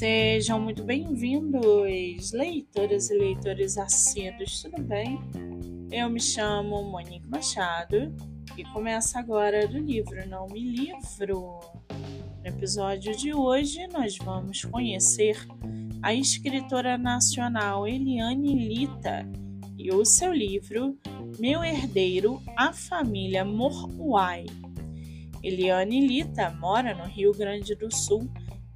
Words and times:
Sejam 0.00 0.58
muito 0.58 0.82
bem-vindos, 0.82 2.32
leitoras 2.32 3.10
e 3.10 3.18
leitores 3.18 3.76
assíduos, 3.76 4.62
tudo 4.62 4.82
bem? 4.82 5.20
Eu 5.92 6.08
me 6.08 6.18
chamo 6.18 6.82
Monique 6.84 7.28
Machado 7.28 8.10
e 8.56 8.64
começa 8.64 9.18
agora 9.18 9.68
do 9.68 9.76
livro 9.76 10.26
Não 10.26 10.46
Me 10.46 10.60
Livro. 10.60 11.60
No 12.42 12.46
episódio 12.46 13.14
de 13.14 13.34
hoje, 13.34 13.86
nós 13.88 14.16
vamos 14.16 14.64
conhecer 14.64 15.36
a 16.02 16.14
escritora 16.14 16.96
nacional 16.96 17.86
Eliane 17.86 18.54
Lita 18.54 19.28
e 19.76 19.92
o 19.92 20.02
seu 20.06 20.32
livro 20.32 20.98
Meu 21.38 21.62
Herdeiro, 21.62 22.40
a 22.56 22.72
Família 22.72 23.44
Moruai. 23.44 24.46
Eliane 25.42 26.06
Lita 26.06 26.48
mora 26.58 26.94
no 26.94 27.04
Rio 27.04 27.34
Grande 27.34 27.74
do 27.74 27.94
Sul 27.94 28.26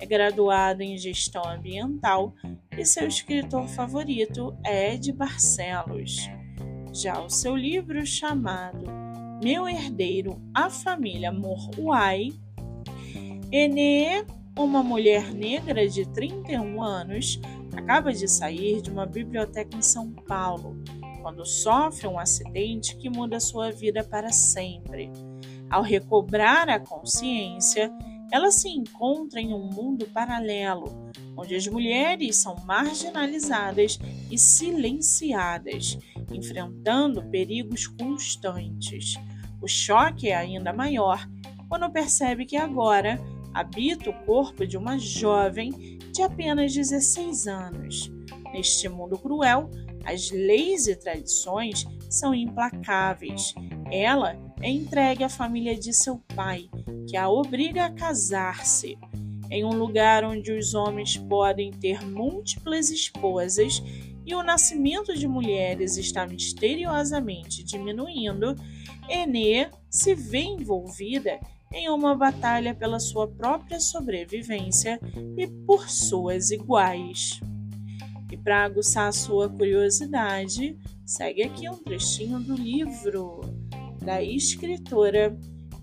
é 0.04 0.06
graduado 0.06 0.82
em 0.82 0.98
gestão 0.98 1.42
ambiental 1.48 2.34
e 2.76 2.84
seu 2.84 3.08
escritor 3.08 3.66
favorito 3.68 4.54
é 4.62 4.92
Ed 4.92 5.10
Barcelos. 5.12 6.28
Já 6.92 7.22
o 7.22 7.30
seu 7.30 7.56
livro 7.56 8.04
chamado 8.04 8.84
Meu 9.42 9.66
Herdeiro, 9.66 10.38
a 10.52 10.68
Família 10.68 11.32
Moruai, 11.32 12.28
Enê, 13.50 14.26
uma 14.58 14.82
mulher 14.82 15.32
negra 15.32 15.88
de 15.88 16.06
31 16.10 16.82
anos, 16.82 17.40
acaba 17.74 18.12
de 18.12 18.28
sair 18.28 18.82
de 18.82 18.90
uma 18.90 19.06
biblioteca 19.06 19.74
em 19.74 19.82
São 19.82 20.12
Paulo 20.12 20.76
quando 21.22 21.46
sofre 21.46 22.06
um 22.06 22.18
acidente 22.18 22.94
que 22.96 23.08
muda 23.08 23.40
sua 23.40 23.72
vida 23.72 24.04
para 24.04 24.30
sempre. 24.30 25.10
Ao 25.70 25.82
recobrar 25.82 26.68
a 26.68 26.78
consciência, 26.78 27.90
ela 28.34 28.50
se 28.50 28.68
encontra 28.68 29.40
em 29.40 29.54
um 29.54 29.70
mundo 29.70 30.08
paralelo, 30.08 31.08
onde 31.36 31.54
as 31.54 31.68
mulheres 31.68 32.34
são 32.34 32.56
marginalizadas 32.66 33.96
e 34.28 34.36
silenciadas, 34.36 35.96
enfrentando 36.32 37.22
perigos 37.30 37.86
constantes. 37.86 39.14
O 39.62 39.68
choque 39.68 40.30
é 40.30 40.34
ainda 40.34 40.72
maior 40.72 41.24
quando 41.68 41.88
percebe 41.92 42.44
que 42.44 42.56
agora 42.56 43.20
habita 43.54 44.10
o 44.10 44.24
corpo 44.24 44.66
de 44.66 44.76
uma 44.76 44.98
jovem 44.98 45.70
de 46.12 46.20
apenas 46.20 46.74
16 46.74 47.46
anos. 47.46 48.12
Neste 48.52 48.88
mundo 48.88 49.16
cruel, 49.16 49.70
as 50.04 50.32
leis 50.32 50.88
e 50.88 50.96
tradições 50.96 51.86
são 52.10 52.34
implacáveis. 52.34 53.54
Ela 53.92 54.36
é 54.64 54.70
entregue 54.70 55.22
à 55.22 55.28
família 55.28 55.76
de 55.76 55.92
seu 55.92 56.18
pai, 56.34 56.70
que 57.06 57.18
a 57.18 57.28
obriga 57.28 57.84
a 57.84 57.90
casar-se. 57.90 58.96
Em 59.50 59.62
um 59.62 59.74
lugar 59.74 60.24
onde 60.24 60.52
os 60.52 60.72
homens 60.72 61.18
podem 61.18 61.70
ter 61.70 62.02
múltiplas 62.02 62.88
esposas 62.88 63.82
e 64.24 64.34
o 64.34 64.42
nascimento 64.42 65.14
de 65.14 65.28
mulheres 65.28 65.98
está 65.98 66.26
misteriosamente 66.26 67.62
diminuindo, 67.62 68.56
Enê 69.06 69.68
se 69.90 70.14
vê 70.14 70.40
envolvida 70.40 71.38
em 71.70 71.90
uma 71.90 72.16
batalha 72.16 72.74
pela 72.74 72.98
sua 72.98 73.28
própria 73.28 73.78
sobrevivência 73.78 74.98
e 75.36 75.46
por 75.46 75.90
suas 75.90 76.50
iguais. 76.50 77.38
E 78.32 78.36
para 78.38 78.64
aguçar 78.64 79.12
sua 79.12 79.46
curiosidade, 79.46 80.78
segue 81.04 81.42
aqui 81.42 81.68
um 81.68 81.76
trechinho 81.76 82.40
do 82.40 82.54
livro 82.54 83.42
da 84.04 84.22
escritora 84.22 85.36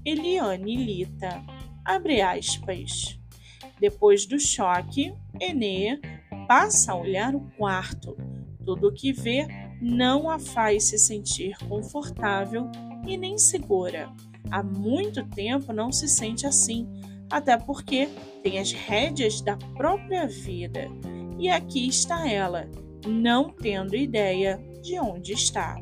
Eliane 0.05 0.75
Lita. 0.75 1.43
Abre 1.83 2.21
aspas. 2.21 3.19
Depois 3.79 4.25
do 4.25 4.39
choque, 4.39 5.13
Enê 5.39 5.99
passa 6.47 6.91
a 6.91 6.95
olhar 6.95 7.35
o 7.35 7.41
quarto. 7.57 8.15
Tudo 8.63 8.89
o 8.89 8.93
que 8.93 9.11
vê 9.11 9.47
não 9.81 10.29
a 10.29 10.37
faz 10.37 10.83
se 10.85 10.99
sentir 10.99 11.57
confortável 11.67 12.69
e 13.07 13.17
nem 13.17 13.37
segura. 13.37 14.11
Há 14.51 14.61
muito 14.61 15.25
tempo 15.29 15.73
não 15.73 15.91
se 15.91 16.07
sente 16.07 16.45
assim, 16.45 16.87
até 17.31 17.57
porque 17.57 18.07
tem 18.43 18.59
as 18.59 18.71
rédeas 18.71 19.41
da 19.41 19.57
própria 19.75 20.27
vida. 20.27 20.87
E 21.39 21.49
aqui 21.49 21.87
está 21.87 22.29
ela, 22.29 22.69
não 23.07 23.49
tendo 23.49 23.95
ideia 23.95 24.59
de 24.83 24.99
onde 24.99 25.33
está. 25.33 25.75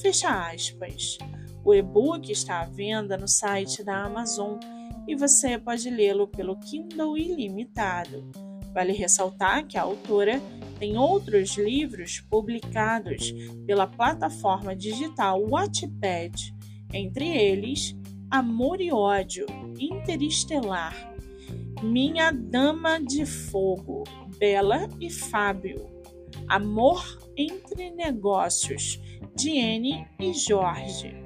Fecha 0.00 0.50
aspas. 0.50 1.16
O 1.64 1.74
e-book 1.74 2.30
está 2.30 2.62
à 2.62 2.66
venda 2.66 3.16
no 3.16 3.28
site 3.28 3.84
da 3.84 4.04
Amazon 4.04 4.58
e 5.06 5.14
você 5.14 5.58
pode 5.58 5.90
lê-lo 5.90 6.26
pelo 6.26 6.56
Kindle 6.56 7.18
Ilimitado. 7.18 8.30
Vale 8.72 8.92
ressaltar 8.92 9.66
que 9.66 9.76
a 9.76 9.82
autora 9.82 10.40
tem 10.78 10.96
outros 10.96 11.56
livros 11.56 12.20
publicados 12.20 13.34
pela 13.66 13.86
plataforma 13.86 14.74
digital 14.74 15.42
Wattpad, 15.42 16.54
entre 16.92 17.28
eles 17.28 17.96
Amor 18.30 18.80
e 18.80 18.92
Ódio, 18.92 19.44
Interestelar, 19.78 20.94
Minha 21.82 22.30
Dama 22.30 23.00
de 23.00 23.26
Fogo, 23.26 24.04
Bela 24.38 24.88
e 25.00 25.10
Fábio, 25.10 25.84
Amor 26.48 27.04
entre 27.36 27.90
Negócios, 27.90 29.00
Diene 29.34 30.06
e 30.18 30.32
Jorge. 30.32 31.19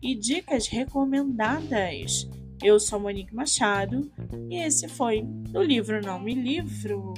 e 0.01 0.15
dicas 0.15 0.67
recomendadas. 0.67 2.27
Eu 2.63 2.81
sou 2.81 2.99
Monique 2.99 3.35
Machado 3.35 4.11
e 4.49 4.57
esse 4.57 4.89
foi 4.89 5.23
o 5.55 5.61
livro 5.61 6.01
Não 6.01 6.19
Me 6.19 6.35
Livro. 6.35 7.13